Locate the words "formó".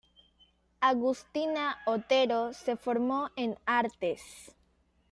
2.75-3.29